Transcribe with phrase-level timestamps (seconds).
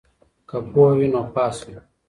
[0.49, 1.77] که پوهه وي نو پاس وي.